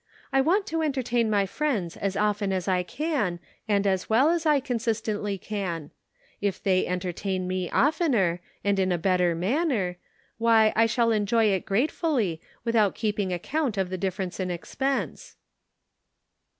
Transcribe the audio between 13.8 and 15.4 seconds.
the difference in expense."